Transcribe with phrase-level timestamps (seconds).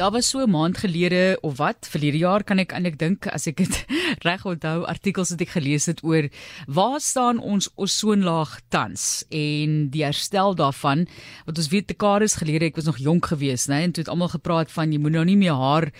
[0.00, 3.46] Daar was so 'n maand gelede of wat, verlede jaar kan ek eintlik dink as
[3.46, 3.84] ek dit
[4.28, 6.28] reg onthou, artikels wat ek gelees het oor
[6.66, 11.04] waar staan ons ozonlaag tans en die herstel daarvan.
[11.44, 14.32] Want ons weet dekades gelede, ek was nog jonk geweest, né, en toe het almal
[14.32, 15.92] gepraat van jy moet nou nie meer haar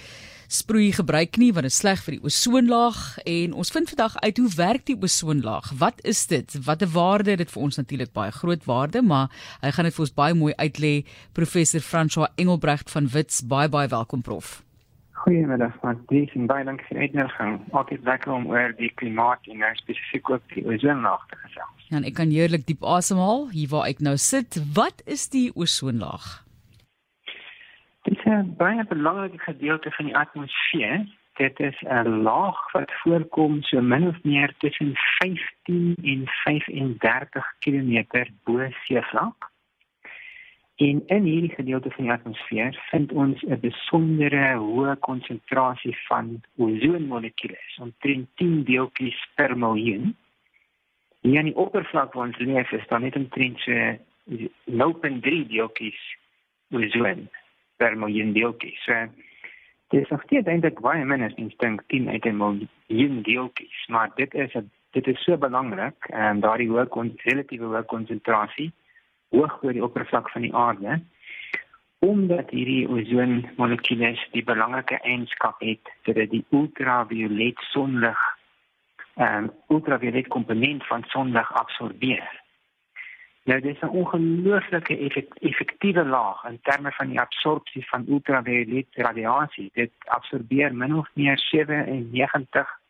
[0.51, 2.99] sproei gebruik nie want dit is sleg vir die ozonlaag
[3.31, 5.71] en ons vind vandag uit hoe werk die ozonlaag?
[5.79, 6.57] Wat is dit?
[6.67, 9.31] Watter waarde het dit vir ons natuurlik baie groot waarde, maar
[9.63, 10.95] hy gaan dit vir ons baie mooi uitlê.
[11.39, 14.59] Professor François Engelbrecht van Wits, baie baie welkom prof.
[15.23, 17.57] Goeiemiddag, Matthys en baie dankie vir die uitnodiging.
[17.95, 21.89] Is lekker om oor die klimaat en nou spesifiek ook die ozonlaag te gesels.
[21.93, 24.59] Ja, ek kan heerlik diep asemhaal hier waar ek nou sit.
[24.75, 26.41] Wat is die ozonlaag?
[28.31, 31.07] 'n baie belangrike gedeelte van die atmosfeer.
[31.35, 38.05] Dit is 'n laag wat voorkom so min of meer tussen 15 en 35 km
[38.45, 39.51] bo seevlak.
[40.77, 47.79] En in hierdie gedeelte van die atmosfeer vind ons 'n besondere hoë konsentrasie van ozonmolekules,
[47.81, 50.17] omtrent 10 deeltjies per miljoen.
[51.21, 53.73] Hier aan die oppervlak waar ons leef, is daar net omtrent so
[54.65, 56.17] 0.3 deeltjies
[56.71, 57.29] ozon
[57.81, 58.85] per miljoen deeltjies.
[58.85, 59.07] So
[59.91, 63.87] dit is nog steeds eintlik baie min as ons dink 10 uit 'n miljoen deeltjies,
[63.89, 64.63] maar dit is a,
[64.97, 66.87] dit is so belangrik en um, daardie hoë
[67.25, 68.71] relatiewe hoë konsentrasie
[69.31, 71.01] hoog oor die oppervlak van die aarde
[72.01, 78.21] omdat hierdie ozon molekules die belangrike eienskap het dat dit die ultraviolet sonlig
[79.21, 82.31] en um, ultraviolet komponent van sonlig absorbeer.
[83.51, 84.95] Nou dis 'n ongelooflike
[85.41, 89.71] effektiewe laag in terme van die absorpsie van ultraviolet radiasie.
[89.75, 92.81] Dit absorbeer min of meer 97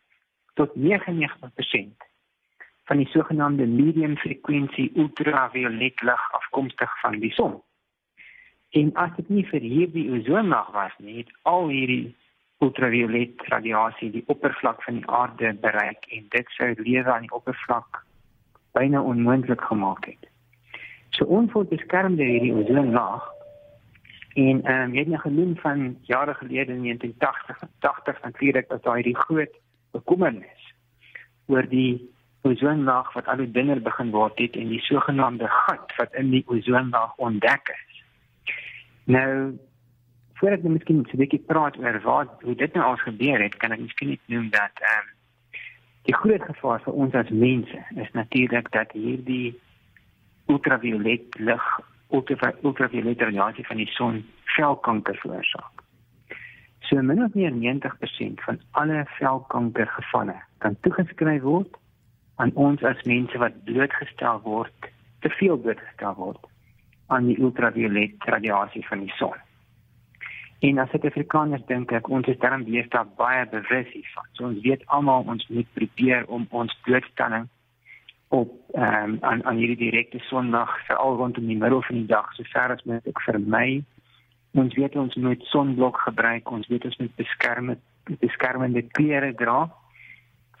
[0.53, 2.05] tot 99%
[2.83, 7.61] van die sogenaamde medium frekwensie ultraviolet lig afkomstig van die son.
[8.69, 12.15] En as dit nie vir hierdie ozonlaag was nie, het al hierdie
[12.57, 18.05] ultraviolet radiasie die oppervlak van die aarde bereik en dit sou lewe aan die oppervlak
[18.71, 20.30] byna onmoontlik gemaak het.
[21.15, 23.27] So ons word beskerm deur hierdie ozonlaag.
[24.39, 28.83] En ehm um, jy het nou genoem van jare gelede in 1980 80 natuurlik dat
[28.83, 29.55] daar hierdie groot
[29.91, 30.73] bekommernis
[31.51, 32.09] oor die
[32.47, 36.43] ozonlaag wat al hoe dunner begin word het en die sogenaamde gat wat in die
[36.47, 38.03] ozonlaag ontdek is.
[39.03, 39.59] Nou
[40.39, 43.71] voordat ek miskien 'n bietjie praat oor wat hoe dit nou al gebeur het, kan
[43.71, 45.09] ek miskien net noem dat ehm um,
[46.07, 49.59] die groot gevaar vir ons as mense is natuurlik dat hierdie
[50.51, 51.67] ultraviolet lig,
[52.11, 54.21] ultraviolet radiasie van die son
[54.55, 55.83] velkanker veroorsaak.
[56.89, 61.77] So min of meer 90% van alle velkankergevalle kan toegeskryf word
[62.35, 64.89] aan ons as mense wat blootgestel word,
[65.21, 66.49] te veel blootgestel word
[67.07, 69.37] aan die ultraviolet radiasie van die son.
[70.61, 72.67] En as dit Afrikaners dink ek ons is daarom
[73.17, 74.27] baie bewus hiervan.
[74.33, 77.47] So ons weet almal ons moet probeer om ons blootstelling
[78.31, 82.33] op ehm um, aan aan hierdie direkte sondag veral rondom die middel van die dag
[82.33, 83.83] so ver as moontlik vermy.
[84.51, 87.75] Ons weet ons moet sonblok gebruik, ons weet ons moet beskerm
[88.19, 89.69] beskermende klere dra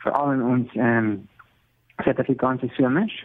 [0.03, 1.11] veral in ons ehm um,
[2.01, 3.15] Suid-Afrikaanse somers.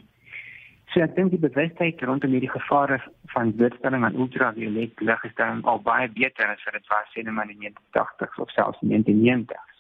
[0.93, 3.01] So ek dink die bewustheid rondom hierdie gevare
[3.35, 7.33] van blootstelling aan ultraviolet lig is dan al baie beter as wat dit was in
[7.33, 9.76] die 80s of selfs in die 90s.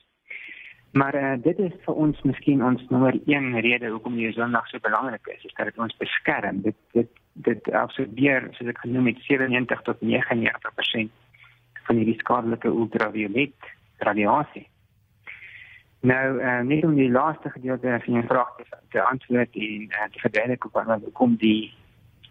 [0.97, 4.81] Maar uh, dit is vir ons miskien ons nommer 1 rede hoekom die sondag so
[4.81, 6.63] belangrik is, is dat dit ons beskerm.
[6.65, 7.11] Dit dit
[7.45, 11.13] dit absorbeer, soos ek genoem het, 97 tot 99%
[11.89, 13.69] van die skadelike ultraviolet
[14.09, 14.65] radiasie.
[16.09, 20.09] Nou, uh, net om die laaste gedeelte van die vraag te, te antwoord en uh,
[20.15, 21.75] te verduidelik wat hoekom die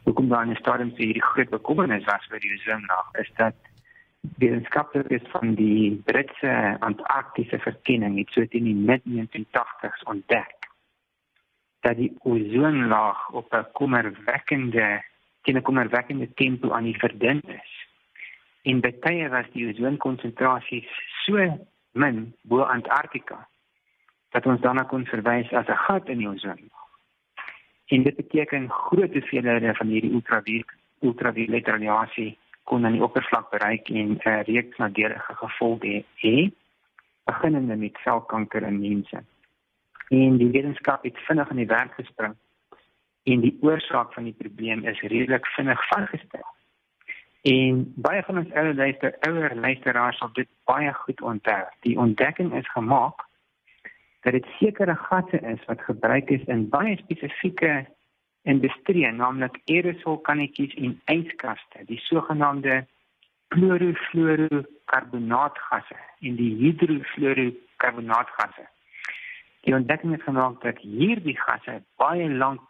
[0.08, 3.56] hoekom daar 'n stadium vir hierdie groot bekommernis was vir die sondag, is dat
[4.38, 10.70] wetenskaplikes van die Britse Antarktiese verkenning het so teen die mid-1980s ontdek
[11.86, 15.04] dat die ozonlaag op 'n kommerwekkende
[15.42, 17.74] teen 'n kommerwekkende tempo aan die verdun is.
[18.62, 20.90] En baie was die ozonkonsentrasies
[21.26, 23.48] so min bo Antarktika
[24.30, 26.84] dat ons daarna kon verwys as 'n gat in die ozonlaag.
[27.86, 33.90] En dit beteken groot hoeveelhede van hierdie ultraviolet ultraviolet radiasie kon aan die oppervlak bereik
[33.90, 36.52] en 'n uh, reeks nadelige gevolge hê,
[37.26, 39.24] beginnende met selkanker in mense.
[40.10, 42.36] En die wetenskap het vinnig in die werk gespring
[43.24, 46.46] en die oorsaak van die probleem is redelik vinnig vasgestel.
[47.42, 51.64] En baie van ons ouer luister, ouer luisteraars sal dit baie goed onthou.
[51.86, 53.26] Die ontdekking is gemaak
[54.26, 57.86] dat dit sekere gasse is wat gebruik is in baie spesifieke
[58.46, 62.86] industrie, naamlik aerosolkannetjies en yskaste, die sogenaamde
[63.56, 68.66] klorofluorokarbonaatgasse en die hidrofluorokarbonaatgasse.
[69.66, 72.68] Die ontdekking het gemaak dat hierdie gasse baie lank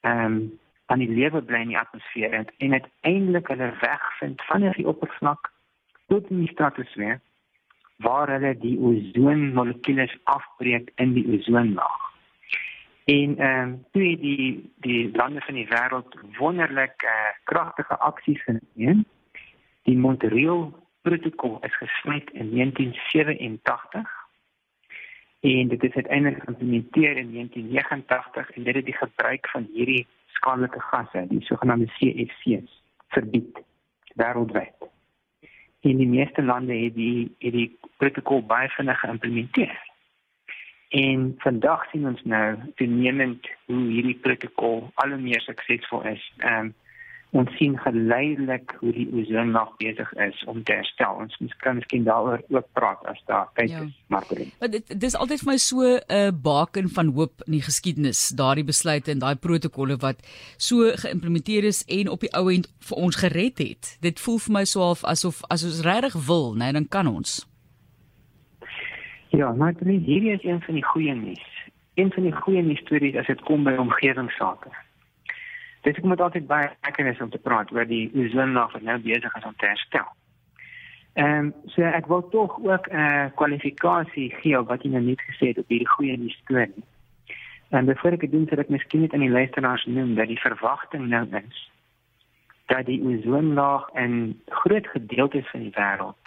[0.00, 0.58] ehm um,
[0.90, 5.52] aan die lewe bly in die atmosfeer en uiteindelik hulle weg vind van die oppervlak
[6.10, 7.20] tot in die stratosfeer
[8.02, 12.09] waar hulle die ozonmolekules afbreek in die ozonlaag.
[13.04, 17.10] En ehm um, toe die die lande van die wêreld wonderlik uh,
[17.44, 19.04] kragtige aksies geneem.
[19.82, 24.18] Die Montreal protokol is gesluit in 1987
[25.40, 30.80] en dit is uiteindelik geïmplementeer in 1989 en dit het die gebruik van hierdie skadelike
[30.80, 33.62] gasse, die sogenaamde CFC's, verbied
[34.14, 34.88] wêreldwyd.
[35.80, 39.89] En die meeste lande het die het die protokol baie vinnig geïmplementeer.
[40.90, 46.22] En vandag sien ons nou toenemend hoe hierdie protokol al hoe meer suksesvol is.
[46.38, 46.76] Ehm um,
[47.30, 51.20] ons sien geleidelik hoe die ozonlaag besig is om te herstel.
[51.22, 53.82] Ons moet kan miskien daaroor ook praat as daar tyd ja.
[53.86, 54.50] is, Martin.
[54.58, 58.28] Maar dit dis altyd vir my so 'n uh, baken van hoop in die geskiedenis,
[58.34, 60.26] daardie besluite en daai protokolle wat
[60.56, 63.96] so geïmplementeer is en op die ou end vir ons gered het.
[64.00, 67.49] Dit voel vir my so half asof as ons regtig wil, nee, dan kan ons.
[69.30, 71.70] Ja, maar dit hier is een van die goeie nuus.
[71.94, 74.70] Een van die goeie nuus stories as dit kom by omgewingsake.
[75.80, 78.98] Dit is moet altyd baie lekker is om te praat oor die ozonlaag wat nou
[78.98, 80.08] besig is om te herstel.
[81.12, 85.20] Ehm um, so ek wil tog ook 'n uh, kwalifikasie gee wat jy nou net
[85.20, 86.84] gesê het op hierdie goeie nuus storie.
[87.68, 90.40] En voor ek dit doen, sal ek miskien net aan die luisteraars noem dat die
[90.40, 91.70] verwagting nou is
[92.66, 96.19] dat die ozonlaag in groot gedeeltes van die wêreld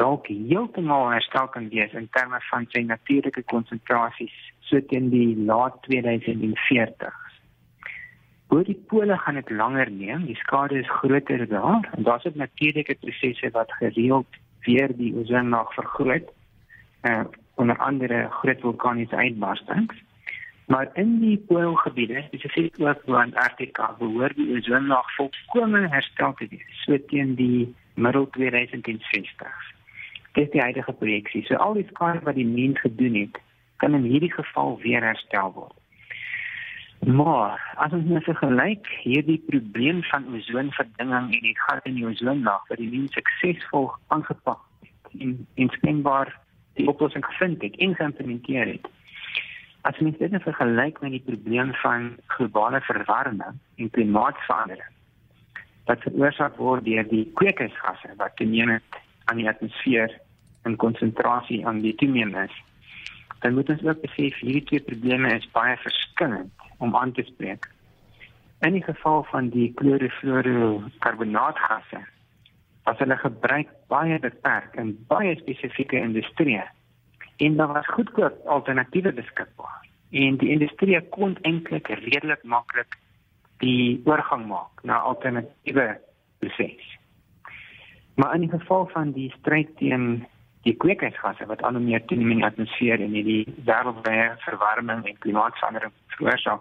[0.00, 4.36] dalk heeltemal herstel kan wees in terme van sy natuurlike konsentrasies
[4.68, 7.26] so teen die laat 2040s.
[8.50, 12.38] Oor die pole gaan dit langer neem, die skade is groter daar en daar's ook
[12.40, 16.32] natuurlike prosesse wat gereeld weer die ozonlaag vergroot.
[17.02, 17.24] Uh
[17.60, 19.96] onder andere groot vulkaniese uitbarstings.
[20.72, 26.80] Maar in die poolgebiede, spesifiek ook bo Antarktika, behoort die ozonlaag volkome herstel te wees
[26.86, 29.79] so teen die middel 2060s.
[30.32, 31.44] Dit is die huidige projeksie.
[31.46, 33.38] So al die skade wat die mens gedoen het,
[33.82, 35.76] kan in hierdie geval weer herstel word.
[37.00, 42.66] Maar as ons nou vergelyk hierdie probleem van ozonverdinging en die gat in die ozonlaag
[42.68, 46.34] wat die mens suksesvol aangepak het en inskenbaar
[46.76, 48.90] die oplossing gevind het en geïmplementeer het.
[49.88, 54.96] As mens dit nou vergelyk met die probleem van globale verwarming en klimaatsverandering
[55.88, 59.00] wat veroorsaak word deur die kweekhuisgasse wat toenemend
[59.30, 60.10] aan die atmosfeer
[60.66, 62.54] en konsentrasie aan die toeneem is,
[63.40, 67.62] dan moet ons ook besef hierdie twee probleme is baie verskillend om aan te spreek.
[68.60, 72.00] In die geval van die klorofluorokarbonaatgasse,
[72.90, 76.66] as hulle gebruik baie beperk in baie spesifieke industrieë,
[77.40, 79.80] en daar was goedkoop alternatiewe beskikbaar.
[80.10, 82.98] En die industrie kon eintlik redelik maklik
[83.64, 86.00] die oorgang maak na alternatiewe
[86.42, 86.99] prosesse.
[88.20, 90.26] Maar in die geval van die stryd teen
[90.62, 95.94] die kweekhuisgasse wat al meer toeneem in die atmosfeer en die wêreldwye verwarming en klimaatsverandering
[96.16, 96.60] veroorsaak,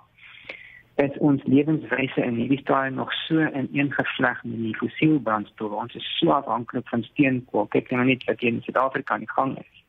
[1.03, 5.75] is ons lewenswyse in hierdie stadium nog so ineengevleg met die fossiel brandstof.
[5.83, 7.67] Ons is so afhanklik van steenkool.
[7.75, 9.85] Kyk net net wat hier in Suid-Afrika aan die gang is.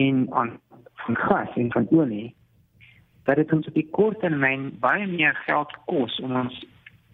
[0.00, 0.56] En aan
[1.04, 2.34] van gas en van olie
[3.28, 6.62] dat dit ons op die kort termyn baie meer geld kos om ons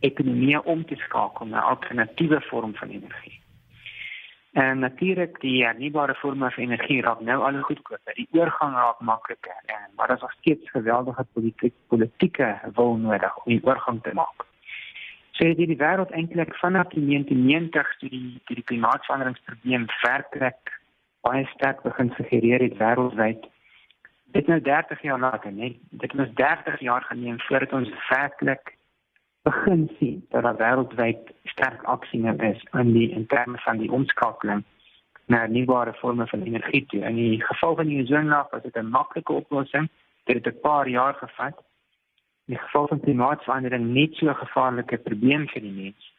[0.06, 3.40] ekonomie om te skakel na alternatiewe vorm van energie.
[4.54, 8.14] En natuurlik die hernubare vorme van energie raak nou al goedkoper.
[8.14, 13.36] Die oorgang raak makliker en maar daar is nog steeds geweldige politiek, politieke wil nodig
[13.36, 14.46] om die oorgang te maak.
[15.34, 20.78] Sê so, dit die wêreld eintlik vanaf die 1990 toe die toe die klimaatsveranderingsprobleem werklik
[21.26, 23.50] baie sterk begin suggereer het wêreldwyd.
[24.38, 28.73] Dit nou 30 jaar later, nee, dit het ons 30 jaar geneem voordat ons werklik
[29.44, 33.90] begin sien dat daar wêreldwyd sterk aksie nou is in die in terme van die
[33.92, 34.62] omskakeling
[35.32, 37.00] na nuwe vorme van energie toe.
[37.00, 39.88] In die geval van die ozonlaag was dit 'n maklike oplossing.
[40.24, 41.56] Dit het 'n paar jaar gevat.
[42.46, 46.12] In die geval van klimaatsverandering net so 'n gevaarlike probleem vir die mens.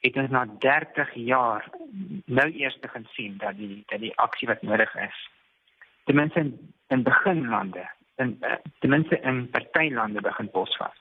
[0.00, 1.70] Het ons na 30 jaar
[2.24, 5.30] nou eers begin sien dat die dat die aksie wat nodig is.
[6.04, 8.38] Ten minste in, in beginlande, in
[8.78, 10.96] ten minste in partylande begin posvat.